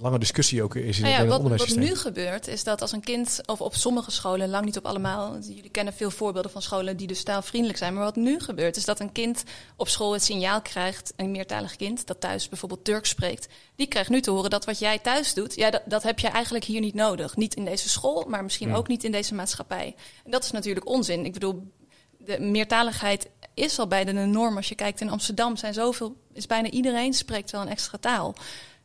[0.00, 1.58] lange discussie ook is in nou ja, het wat.
[1.58, 4.86] Wat nu gebeurt is dat als een kind, of op sommige scholen, lang niet op
[4.86, 8.76] allemaal, jullie kennen veel voorbeelden van scholen die dus taalvriendelijk zijn, maar wat nu gebeurt
[8.76, 9.42] is dat een kind
[9.76, 14.10] op school het signaal krijgt, een meertalig kind dat thuis bijvoorbeeld Turks spreekt, die krijgt
[14.10, 16.80] nu te horen dat wat jij thuis doet, ja, dat, dat heb je eigenlijk hier
[16.80, 17.36] niet nodig.
[17.36, 18.76] Niet in deze school, maar misschien Hmm.
[18.76, 19.94] ook niet in deze maatschappij.
[20.24, 21.24] En dat is natuurlijk onzin.
[21.24, 21.72] Ik bedoel,
[22.18, 24.56] de meertaligheid is al bijna de norm.
[24.56, 28.34] Als je kijkt in Amsterdam, zijn zoveel, is bijna iedereen spreekt wel een extra taal.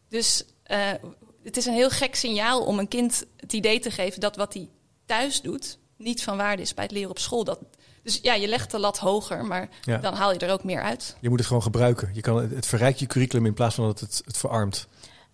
[0.09, 1.09] Dus uh,
[1.43, 4.53] het is een heel gek signaal om een kind het idee te geven dat wat
[4.53, 4.69] hij
[5.05, 7.43] thuis doet niet van waarde is bij het leren op school.
[7.43, 7.59] Dat,
[8.03, 9.69] dus ja, je legt de lat hoger, maar
[10.01, 11.15] dan haal je er ook meer uit.
[11.19, 12.09] Je moet het gewoon gebruiken.
[12.13, 14.87] Je kan, het verrijkt je curriculum in plaats van dat het het verarmt.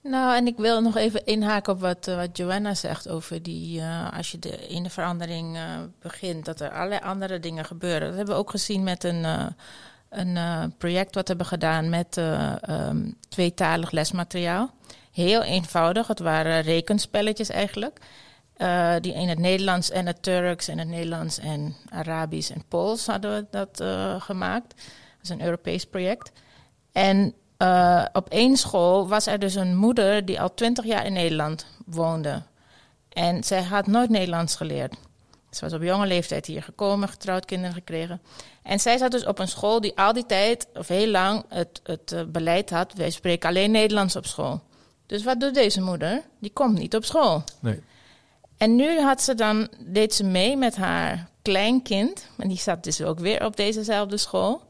[0.03, 3.79] Nou, en ik wil nog even inhaken op wat, uh, wat Joanna zegt over die,
[3.79, 5.63] uh, als je de ene verandering uh,
[5.99, 8.07] begint, dat er allerlei andere dingen gebeuren.
[8.07, 9.25] Dat hebben we ook gezien met een,
[10.09, 12.17] een project wat we hebben gedaan met
[12.69, 14.73] um, tweetalig lesmateriaal.
[15.19, 17.99] Heel eenvoudig, het waren rekenspelletjes eigenlijk.
[19.01, 23.35] die in het Nederlands en het Turks en het Nederlands en Arabisch en Pools hadden
[23.35, 23.83] we dat
[24.23, 24.75] gemaakt.
[24.75, 26.31] Dat is een Europees project.
[26.91, 31.13] En uh, op één school was er dus een moeder die al twintig jaar in
[31.13, 32.41] Nederland woonde.
[33.09, 34.95] En zij had nooit Nederlands geleerd.
[35.49, 38.21] Ze was op jonge leeftijd hier gekomen, getrouwd, kinderen gekregen.
[38.63, 41.81] En zij zat dus op een school die al die tijd, of heel lang, het,
[41.83, 44.67] het beleid had: wij spreken alleen Nederlands op school.
[45.09, 46.21] Dus wat doet deze moeder?
[46.39, 47.43] Die komt niet op school.
[47.59, 47.81] Nee.
[48.57, 52.27] En nu had ze dan, deed ze mee met haar kleinkind.
[52.37, 54.61] En die zat dus ook weer op dezezelfde school.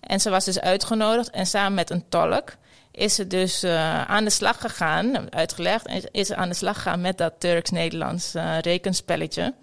[0.00, 2.56] En ze was dus uitgenodigd en samen met een tolk
[2.98, 6.76] is ze dus uh, aan de slag gegaan, uitgelegd, en is ze aan de slag
[6.76, 9.54] gegaan met dat Turks-Nederlands uh, rekenspelletje.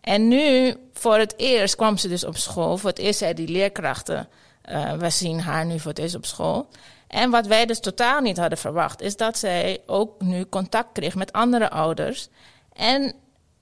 [0.00, 2.76] En nu, voor het eerst, kwam ze dus op school.
[2.76, 4.28] Voor het eerst zei die leerkrachten,
[4.70, 6.68] uh, we zien haar nu voor het eerst op school.
[7.14, 11.14] En wat wij dus totaal niet hadden verwacht, is dat zij ook nu contact kreeg
[11.14, 12.28] met andere ouders.
[12.72, 13.14] En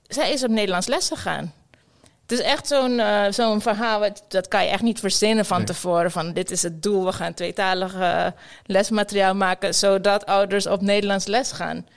[0.07, 1.53] zij is op Nederlands les gegaan.
[2.21, 6.11] Het is echt zo'n uh, zo'n verhaal, dat kan je echt niet verzinnen van tevoren.
[6.11, 8.27] Van dit is het doel, we gaan tweetalig uh,
[8.65, 11.87] lesmateriaal maken, zodat ouders op Nederlands les gaan.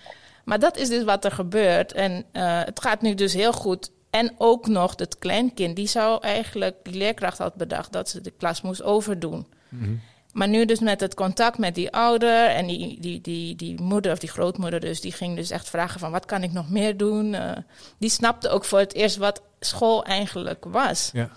[0.44, 1.92] Maar dat is dus wat er gebeurt.
[1.92, 3.90] En uh, het gaat nu dus heel goed.
[4.10, 8.32] En ook nog het kleinkind, die zou eigenlijk, die leerkracht had bedacht dat ze de
[8.38, 9.46] klas moest overdoen.
[9.68, 10.00] Mm -hmm.
[10.37, 14.12] Maar nu dus met het contact met die ouder en die, die, die, die moeder
[14.12, 16.96] of die grootmoeder dus, die ging dus echt vragen van wat kan ik nog meer
[16.96, 17.33] doen.
[17.33, 17.53] Uh,
[17.99, 21.11] die snapte ook voor het eerst wat school eigenlijk was.
[21.12, 21.31] Ja.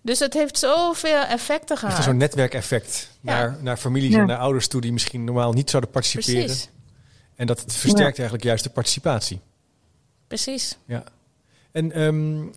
[0.00, 1.92] Dus het heeft zoveel effecten gehad.
[1.92, 3.32] Het is zo'n netwerkeffect ja.
[3.32, 4.20] naar, naar families ja.
[4.20, 6.44] en naar ouders toe die misschien normaal niet zouden participeren.
[6.44, 6.68] Precies.
[7.34, 9.40] En dat het versterkt eigenlijk juist de participatie.
[10.26, 10.76] Precies.
[10.84, 11.04] Ja.
[11.72, 12.52] En um,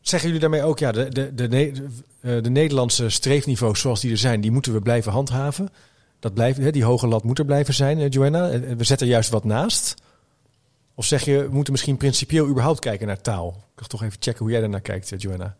[0.00, 1.88] zeggen jullie daarmee ook, ja, de, de, de, de,
[2.20, 5.68] de Nederlandse streefniveaus zoals die er zijn, die moeten we blijven handhaven.
[6.18, 8.48] Dat blijft, hè, die hoge lat moet er blijven zijn, uh, Joanna.
[8.50, 9.94] We zetten er juist wat naast.
[10.94, 13.48] Of zeg je, we moeten misschien principieel überhaupt kijken naar taal?
[13.74, 15.56] Ik ga toch even checken hoe jij daarnaar kijkt, Joanna.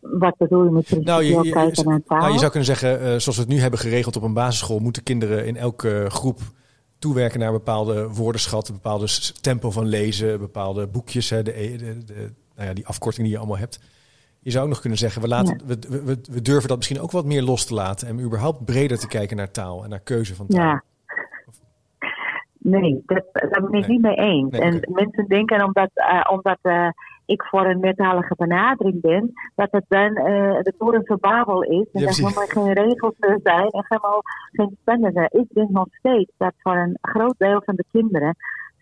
[0.00, 2.18] Wat bedoel je met principieel nou, je, je, kijken naar taal?
[2.18, 4.78] Nou, je zou kunnen zeggen, uh, zoals we het nu hebben geregeld op een basisschool,
[4.78, 6.40] moeten kinderen in elke groep
[6.98, 9.08] toewerken naar bepaalde woordenschat, een bepaalde
[9.40, 13.38] tempo van lezen, bepaalde boekjes, hè, de, de, de, nou ja, die afkorting die je
[13.38, 13.80] allemaal hebt.
[14.42, 15.64] Je zou ook nog kunnen zeggen, we, laten, ja.
[15.66, 18.98] we, we, we, durven dat misschien ook wat meer los te laten en überhaupt breder
[18.98, 20.64] te kijken naar taal en naar keuze van taal.
[20.64, 20.82] Ja.
[22.62, 23.88] Nee, dat, daar ben ik Nee.
[23.88, 24.50] niet mee eens.
[24.50, 26.88] Nee, en mensen denken omdat, eh, omdat eh,
[27.26, 31.70] ik voor een meertalige benadering ben, dat het dan eh, de toren van Babel is.
[31.70, 32.24] En Ja, dat precies.
[32.24, 34.22] helemaal geen regels zijn en helemaal
[34.52, 35.40] geen standaarden.
[35.40, 38.36] Ik denk nog steeds dat voor een groot deel van de kinderen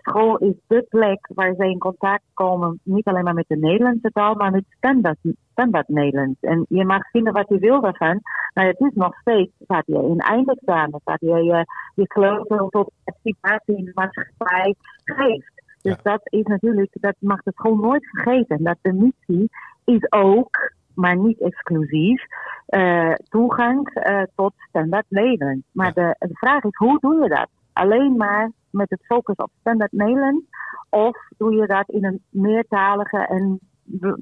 [0.08, 4.10] school is de plek waar ze in contact komen, niet alleen maar met de Nederlandse
[4.10, 5.18] taal, maar met standaard,
[5.52, 6.40] standaard Nederlands.
[6.40, 8.20] En je mag vinden wat je wil daarvan,
[8.54, 12.90] maar het is nog steeds wat je in eindexamen, wat je je, je kleuter tot
[13.04, 15.52] participatie in de maatschappij geeft.
[15.82, 16.10] Dus Ja.
[16.10, 18.62] dat is natuurlijk, dat mag de school nooit vergeten.
[18.64, 19.50] Dat de missie
[19.84, 22.22] is ook, maar niet exclusief,
[22.66, 25.66] eh, toegang eh, tot standaard Nederlands.
[25.72, 27.48] Maar de, de vraag is, hoe doe je dat?
[27.72, 30.44] Alleen maar met het focus op standaard Nederlands?
[30.90, 33.60] Of doe je dat in een meertalige en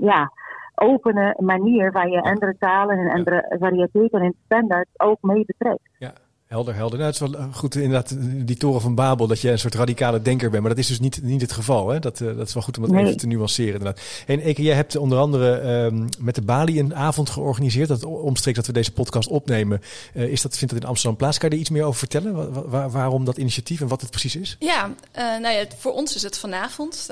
[0.00, 0.32] ja,
[0.74, 5.88] opene manier waar je andere talen en andere variëteiten en standaard ook mee betrekt?
[5.98, 6.12] Ja,
[6.46, 6.98] helder, helder.
[6.98, 8.14] Nou, het is wel eh, goed inderdaad
[8.46, 10.60] die toren van Babel, dat je een soort radicale denker bent.
[10.62, 11.88] Maar dat is dus niet, niet het geval.
[11.88, 11.98] Hè?
[11.98, 13.04] Dat, eh, dat is wel goed om het Nee.
[13.04, 14.00] even te nuanceren inderdaad.
[14.26, 17.88] En Eke, jij hebt onder andere ehm, met de Bali een avond georganiseerd.
[17.88, 19.80] Dat omstreeks dat we deze podcast opnemen.
[20.14, 21.38] Eh, is dat, vindt dat in Amsterdam plaats?
[21.38, 22.34] Kan je er iets meer over vertellen?
[22.34, 24.56] Wa- wa- waar- waarom dat initiatief en wat het precies is?
[24.58, 27.08] Ja, nou ja, voor ons is het vanavond.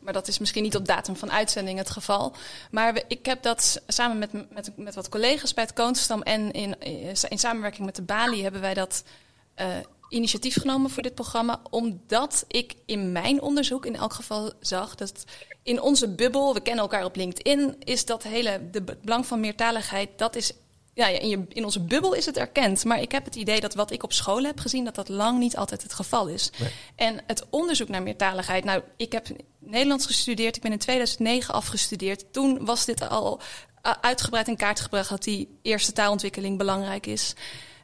[0.00, 2.32] maar dat is misschien niet op datum van uitzending het geval.
[2.70, 6.50] Maar we- ik heb dat samen met, met, met wat collega's bij het Koonstam en
[6.52, 6.74] in,
[7.28, 9.04] in samenwerking met de Bali hebben wij dat
[9.54, 9.66] eh,
[10.08, 11.60] initiatief genomen voor dit programma.
[11.70, 15.24] Omdat ik in mijn onderzoek in elk geval zag dat
[15.62, 19.40] in onze bubbel, we kennen elkaar op LinkedIn, is dat hele, de be- belang van
[19.40, 20.52] meertaligheid, dat is
[20.94, 22.84] ja, ja, in, je, in onze bubbel is het erkend.
[22.84, 25.38] Maar ik heb het idee dat wat ik op school heb gezien, dat dat lang
[25.38, 26.50] niet altijd het geval is.
[26.58, 26.70] Nee.
[26.94, 28.64] En het onderzoek naar meertaligheid.
[28.64, 29.26] Nou, ik heb
[29.58, 30.56] Nederlands gestudeerd.
[30.56, 32.32] Ik ben in 2009 afgestudeerd.
[32.32, 33.40] Toen was dit al
[34.00, 37.34] uitgebreid in kaart gebracht dat die eerste taalontwikkeling belangrijk is.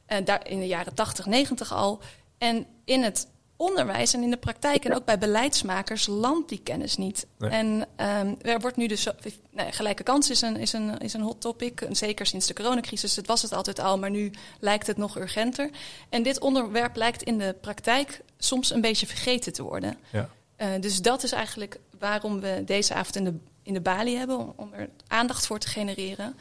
[0.08, 2.00] Uh, daar in de jaren 80, 90 al.
[2.38, 3.26] En in het
[3.58, 7.26] onderwijs en in de praktijk en ook bij beleidsmakers landt die kennis niet.
[7.38, 9.08] En um, er wordt nu dus
[9.50, 11.86] nou, gelijke kans is een, is, een, is een hot topic.
[11.90, 13.16] Zeker sinds de coronacrisis.
[13.16, 15.70] Het was het altijd al, maar nu lijkt het nog urgenter.
[16.08, 19.96] En dit onderwerp lijkt in de praktijk soms een beetje vergeten te worden.
[20.12, 20.28] Ja.
[20.58, 24.38] Uh, dus dat is eigenlijk waarom we deze avond in de, in de balie hebben,
[24.38, 26.36] om, om er aandacht voor te genereren.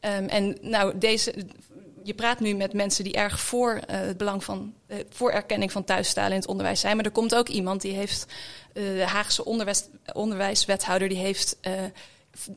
[0.00, 1.46] Um, en nou, deze,
[2.04, 5.72] je praat nu met mensen die erg voor uh, het belang van uh, voor erkenning
[5.72, 6.96] van thuistalen in het onderwijs zijn.
[6.96, 8.26] Maar er komt ook iemand die heeft
[8.74, 11.56] uh, de Haagse onderwijs, onderwijswethouder, die heeft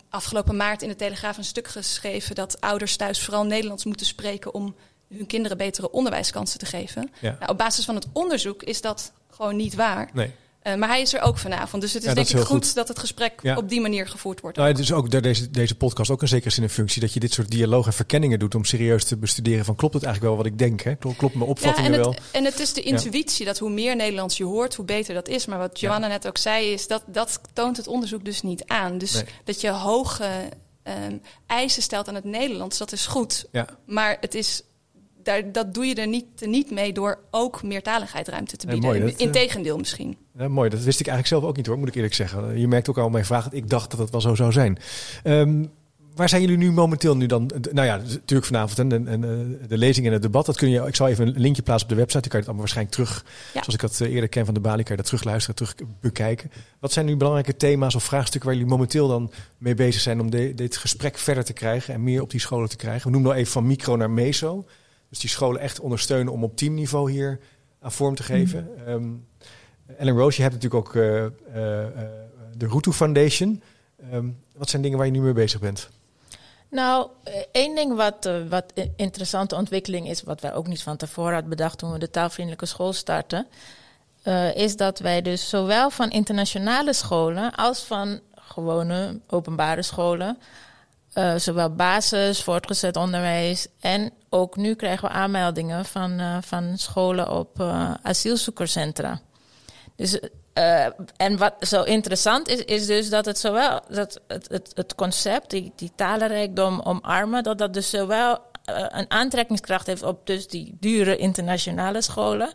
[0.09, 4.53] afgelopen maart in de Telegraaf een stuk geschreven dat ouders thuis vooral Nederlands moeten spreken
[4.53, 4.75] om
[5.09, 7.11] hun kinderen betere onderwijskansen te geven.
[7.19, 7.35] Ja.
[7.39, 10.09] Nou, op basis van het onderzoek is dat gewoon niet waar.
[10.13, 10.31] Nee.
[10.67, 11.81] Uh, maar hij is er ook vanavond.
[11.81, 14.57] Dus het is denk ik goed, goed, dat het gesprek op die manier gevoerd wordt.
[14.57, 17.19] Nou, het is ook deze, deze podcast ook een zekere zin een functie dat je
[17.19, 20.43] dit soort dialoog en verkenningen doet om serieus te bestuderen van klopt het eigenlijk wel
[20.43, 20.81] wat ik denk?
[20.81, 20.95] Hè?
[20.95, 22.11] Klopt, mijn opvattingen ja, en wel?
[22.11, 25.27] Het, en het is de intuïtie dat hoe meer Nederlands je hoort, hoe beter dat
[25.27, 25.45] is.
[25.45, 28.97] Maar wat Johanna net ook zei, is dat dat toont het onderzoek dus niet aan.
[28.97, 30.29] Dus dat je hoge
[30.83, 33.45] um, eisen stelt aan het Nederlands, dat is goed.
[33.85, 34.61] Maar het is
[35.25, 39.07] daar, dat doe je er niet, niet mee door ook meertaligheid ruimte te bieden.
[39.07, 40.17] Ja, Integendeel eh, misschien.
[40.37, 42.59] Ja, mooi, dat wist ik eigenlijk zelf ook niet hoor, moet ik eerlijk zeggen.
[42.59, 44.77] Je merkt ook al mijn vraag dat ik dacht dat het wel zo zou zijn.
[45.23, 45.71] Um,
[46.15, 47.51] waar zijn jullie nu momenteel nu dan?
[47.71, 50.45] Nou ja, natuurlijk vanavond en, en, eh, de lezing en het debat.
[50.45, 52.21] Dat kun je, ik zal even een linkje plaatsen op de website.
[52.21, 54.59] Dan kan je het allemaal waarschijnlijk terug, zoals ik dat eh, eerder ken van de
[54.59, 56.51] Bali, kan je dat terugluisteren, terug bekijken.
[56.79, 60.29] Wat zijn nu belangrijke thema's of vraagstukken waar jullie momenteel dan mee bezig zijn om
[60.29, 63.03] dit gesprek verder te krijgen en meer op die scholen te krijgen?
[63.03, 64.65] We noemen nou even van micro naar meso.
[65.15, 67.39] Dus die scholen echt ondersteunen om op teamniveau hier
[67.81, 68.69] aan vorm te geven.
[68.77, 68.87] Mm.
[68.87, 69.27] Um,
[69.97, 71.29] Ellen Rose, je hebt natuurlijk ook uh, uh,
[72.57, 73.63] de Rutu Foundation.
[74.13, 75.89] Um, wat zijn dingen waar je nu mee bezig bent?
[76.69, 77.09] Nou,
[77.51, 81.49] één ding wat, uh, wat interessante ontwikkeling is, wat wij ook niet van tevoren hadden
[81.49, 83.47] bedacht toen we de taalvriendelijke school starten,
[84.23, 90.37] uh, is dat wij dus zowel van internationale scholen als van gewone openbare scholen
[91.15, 97.31] uh, zowel basis, voortgezet onderwijs en ook nu krijgen we aanmeldingen van, uh, van scholen
[97.31, 99.19] op uh, asielzoekerscentra.
[99.95, 100.19] Dus,
[101.17, 105.49] en wat zo interessant is, is dus dat het zowel dat het, het, het concept,
[105.49, 111.17] die, die talenrijkdom omarmen, dat dat dus zowel een aantrekkingskracht heeft op dus die dure
[111.17, 112.53] internationale scholen,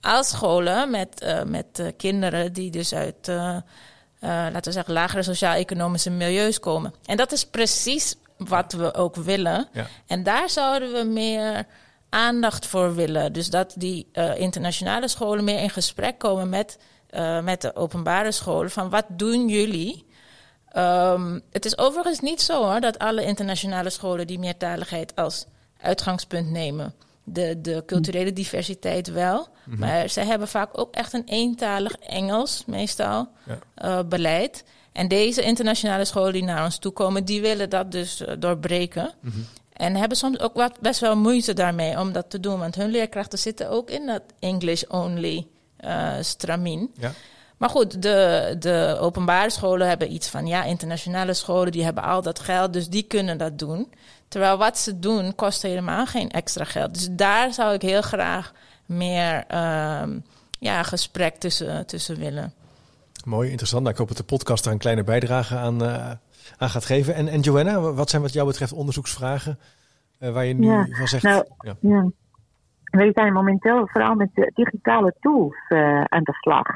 [0.00, 3.30] als scholen met, met kinderen die dus uit
[4.26, 6.94] laten we zeggen, lagere sociaal-economische milieus komen.
[7.04, 9.68] En dat is precies wat we ook willen.
[9.72, 9.86] Ja.
[10.06, 11.66] En daar zouden we meer
[12.08, 13.32] aandacht voor willen.
[13.32, 16.78] Dus dat die uh, internationale scholen meer in gesprek komen met,
[17.10, 18.70] uh, met de openbare scholen.
[18.70, 20.06] Van wat doen jullie?
[20.76, 25.46] Um, het is overigens niet zo hoor, dat alle internationale scholen die meertaligheid als
[25.80, 26.94] uitgangspunt nemen
[27.28, 29.48] de, de culturele diversiteit wel.
[29.64, 29.78] Mhm.
[29.78, 33.58] Maar ze hebben vaak ook echt een eentalig Engels, meestal, ja.
[33.84, 34.64] uh, beleid.
[34.92, 39.10] En deze internationale scholen die naar ons toe komen, die willen dat dus uh, doorbreken.
[39.20, 39.46] -hmm.
[39.72, 42.58] En hebben soms ook wat, best wel moeite daarmee om dat te doen.
[42.58, 45.46] Want hun leerkrachten zitten ook in dat English-only
[45.84, 46.90] uh, stramien.
[46.98, 47.12] Ja.
[47.56, 52.22] Maar goed, de, de openbare scholen hebben iets van, ja, internationale scholen, die hebben al
[52.22, 53.92] dat geld, dus die kunnen dat doen.
[54.28, 56.94] Terwijl wat ze doen kost helemaal geen extra geld.
[56.94, 58.52] Dus daar zou ik heel graag
[58.86, 59.44] meer
[60.02, 60.24] um,
[60.58, 62.52] ja, gesprek tussen, tussen willen.
[63.24, 63.82] Mooi, interessant.
[63.82, 66.10] Nou, ik hoop dat de podcast daar een kleine bijdrage aan, uh,
[66.58, 67.14] aan gaat geven.
[67.14, 69.58] En, en Joanna, wat zijn wat jou betreft onderzoeksvragen
[70.20, 71.22] uh, waar je nu ja, van zegt?
[71.22, 71.76] Nou, ja.
[71.80, 72.10] ja.
[72.84, 76.66] We zijn momenteel vooral met digitale tools uh, aan de slag.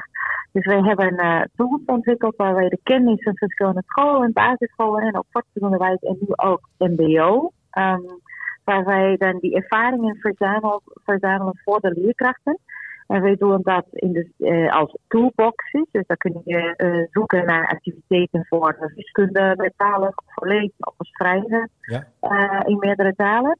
[0.51, 5.17] Dus wij hebben uh, tools ontwikkeld waar wij de kennis van verschillende scholen, basisscholen en
[5.17, 7.51] ook voortgezet en nu ook MBO.
[7.77, 8.21] Um,
[8.63, 12.59] waar wij dan die ervaringen verzamelen, verzamelen voor de leerkrachten.
[13.07, 15.85] En wij doen dat in de, uh, als toolboxes.
[15.91, 21.69] Dus dan kun je uh, zoeken naar activiteiten voor wiskunde, talen, voor lezen of schrijven
[21.81, 22.07] ja.
[22.21, 23.59] uh, in meerdere talen.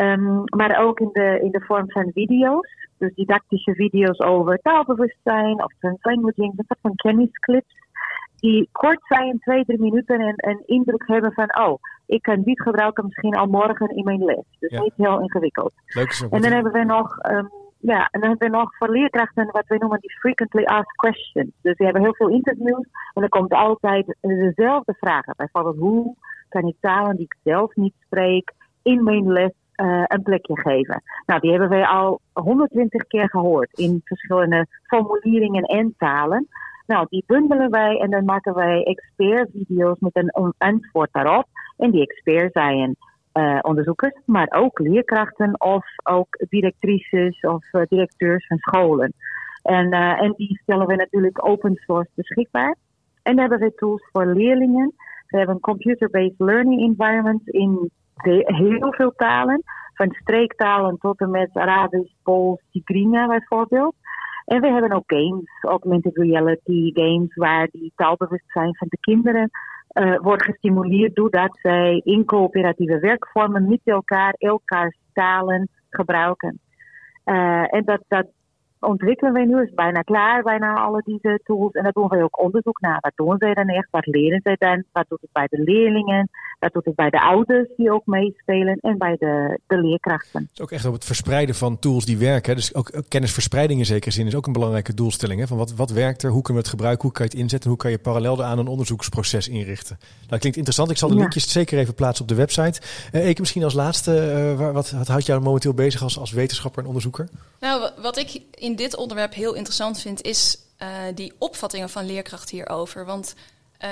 [0.00, 2.88] Um, maar ook in de, in de vorm van video's.
[2.98, 6.56] Dus didactische video's over taalbewustzijn of translanguaging.
[6.56, 7.74] Dat zijn kennisclips
[8.40, 12.62] die kort zijn, twee, drie minuten en een indruk hebben van, oh, ik kan dit
[12.62, 14.44] gebruiken misschien al morgen in mijn les.
[14.58, 14.80] Dus ja.
[14.80, 15.72] niet heel ingewikkeld.
[15.86, 19.50] Leuk, en dan hebben we nog, um, ja, en dan hebben we nog voor leerkrachten
[19.50, 21.50] wat we noemen die frequently asked questions.
[21.62, 25.34] Dus we hebben heel veel interviews en er komt altijd dezelfde vragen.
[25.36, 26.14] Bijvoorbeeld, hoe
[26.48, 31.02] kan ik talen die ik zelf niet spreek in mijn les uh, een plekje geven.
[31.26, 36.48] Nou, die hebben wij al 120 keer gehoord in verschillende formuleringen en talen.
[36.86, 41.46] Nou, die bundelen wij en dan maken wij expert-video's met een antwoord daarop.
[41.76, 42.96] En die experts zijn
[43.34, 49.12] uh, onderzoekers, maar ook leerkrachten of ook directrices of uh, directeurs van scholen.
[49.62, 52.76] En, en die stellen we natuurlijk open source beschikbaar.
[53.22, 54.92] En hebben we tools voor leerlingen.
[55.26, 57.90] We hebben een computer-based learning environment in
[58.44, 59.62] heel veel talen.
[59.94, 63.94] Van streektalen tot en met Arabisch, Pools, Tigrinya bijvoorbeeld.
[64.44, 69.50] En we hebben ook games, augmented reality games, waar die taalbewustzijn van de kinderen
[69.92, 76.60] uh, wordt gestimuleerd doordat zij in coöperatieve werkvormen met elkaar elkaars talen gebruiken.
[77.24, 78.26] Uh, en dat, dat
[78.80, 81.72] ontwikkelen wij nu, is bijna klaar, bijna alle deze tools.
[81.72, 82.98] En daar doen wij ook onderzoek naar.
[83.00, 83.88] Wat doen zij dan echt?
[83.90, 84.84] Wat leren zij dan?
[84.92, 86.28] Wat doet het bij de leerlingen?
[86.72, 88.78] Doet het bij de ouders die ook meespelen?
[88.80, 90.40] En bij de, de leerkrachten.
[90.40, 92.56] Het is ook echt op het verspreiden van tools die werken.
[92.56, 95.40] Dus ook kennisverspreiding in zekere zin is ook een belangrijke doelstelling.
[95.40, 95.46] Hè?
[95.46, 96.30] Van wat, wat werkt er?
[96.30, 97.02] Hoe kunnen we het gebruiken?
[97.02, 97.70] Hoe kan je het inzetten?
[97.70, 99.98] Hoe kan je parallel aan een onderzoeksproces inrichten?
[100.26, 100.90] Dat klinkt interessant.
[100.90, 102.80] Ik zal de linkjes zeker even plaatsen op de website.
[103.12, 106.80] Uh, Eke, misschien als laatste, uh, wat, wat houdt jou momenteel bezig als, als wetenschapper
[106.82, 107.28] en onderzoeker?
[107.60, 112.56] Nou, wat ik in dit onderwerp heel interessant vind, is uh, die opvattingen van leerkrachten
[112.56, 113.04] hierover.
[113.04, 113.34] Want
[113.84, 113.90] uh,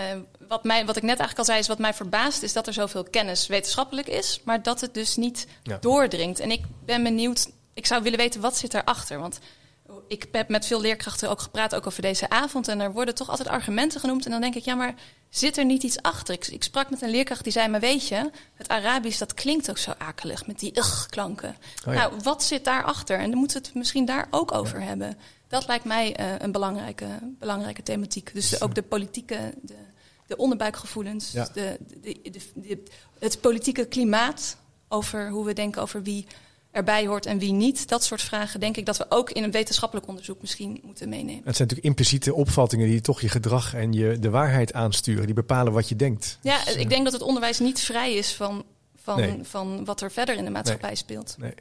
[0.48, 2.72] wat, mij, wat ik net eigenlijk al zei, is wat mij verbaast, is dat er
[2.72, 5.78] zoveel kennis wetenschappelijk is, maar dat het dus niet ja.
[5.80, 6.40] doordringt.
[6.40, 9.18] En ik ben benieuwd, ik zou willen weten wat zit erachter.
[9.18, 9.38] Want
[10.08, 12.68] ik heb met veel leerkrachten ook gepraat, ook over deze avond.
[12.68, 14.24] En er worden toch altijd argumenten genoemd.
[14.24, 14.94] En dan denk ik, ja, maar
[15.28, 16.34] zit er niet iets achter?
[16.34, 19.70] Ik, ik sprak met een leerkracht die zei, maar weet je, het Arabisch, dat klinkt
[19.70, 21.56] ook zo akelig met die ugh-klanken.
[21.86, 22.00] Oh, ja.
[22.00, 23.18] Nou, wat zit daarachter?
[23.18, 24.86] En dan moeten we het misschien daar ook over ja.
[24.86, 25.18] hebben.
[25.48, 27.06] Dat lijkt mij uh, een belangrijke,
[27.38, 28.30] belangrijke thematiek.
[28.34, 29.74] Dus de, ook de politieke, de,
[30.26, 31.48] de onderbuikgevoelens, ja.
[31.54, 32.82] de, de,
[33.18, 34.56] het politieke klimaat
[34.88, 36.26] over hoe we denken over wie
[36.70, 37.88] erbij hoort en wie niet.
[37.88, 41.42] Dat soort vragen denk ik dat we ook in een wetenschappelijk onderzoek misschien moeten meenemen.
[41.44, 45.26] Het zijn natuurlijk impliciete opvattingen die toch je gedrag en je de waarheid aansturen.
[45.26, 46.38] Die bepalen wat je denkt.
[46.42, 48.64] Ja, dus, ik uh, denk dat het onderwijs niet vrij is van,
[48.96, 49.38] van, nee.
[49.42, 50.98] van wat er verder in de maatschappij nee.
[50.98, 51.34] speelt.
[51.38, 51.54] Nee.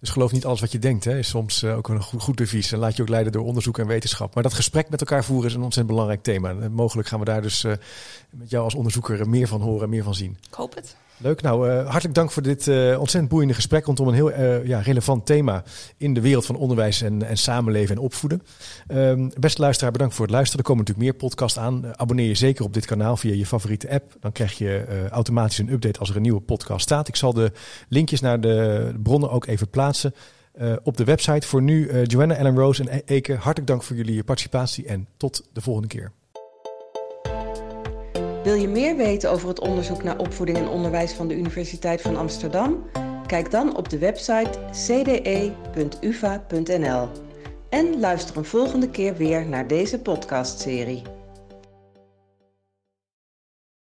[0.00, 1.04] Dus geloof niet alles wat je denkt.
[1.04, 1.18] Hè.
[1.18, 2.72] Is soms uh, ook een goed, goed devies.
[2.72, 4.34] En laat je ook leiden door onderzoek en wetenschap.
[4.34, 6.48] Maar dat gesprek met elkaar voeren is een ontzettend belangrijk thema.
[6.48, 7.72] En mogelijk gaan we daar dus uh,
[8.30, 10.38] met jou als onderzoeker meer van horen en meer van zien.
[10.48, 10.96] Ik hoop het.
[11.18, 11.42] Leuk.
[11.42, 14.80] Nou, uh, hartelijk dank voor dit uh, ontzettend boeiende gesprek rondom een heel uh, ja,
[14.80, 15.62] relevant thema
[15.96, 18.42] in de wereld van onderwijs en, en samenleven en opvoeden.
[18.88, 20.64] Um, beste luisteraar, bedankt voor het luisteren.
[20.64, 21.98] Er komen natuurlijk meer podcasts aan.
[21.98, 24.16] abonneer je zeker op dit kanaal via je favoriete app.
[24.20, 27.08] Dan krijg je automatisch een update als er een nieuwe podcast staat.
[27.08, 27.52] Ik zal de
[27.88, 30.14] linkjes naar de bronnen ook even plaatsen
[30.82, 31.46] op de website.
[31.46, 35.60] Voor nu, Joanna, Ellen Rose en Eke, hartelijk dank voor jullie participatie en tot de
[35.60, 36.12] volgende keer.
[38.46, 42.16] Wil je meer weten over het onderzoek naar opvoeding en onderwijs van de Universiteit van
[42.16, 42.84] Amsterdam?
[43.26, 45.58] Kijk dan op de website cde.uva.nl.
[47.68, 51.02] En luister een volgende keer weer naar deze podcastserie.